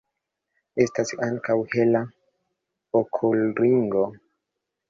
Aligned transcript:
Estas 0.85 1.11
ankaŭ 1.25 1.57
hela 1.75 2.01
okulringo. 3.01 4.09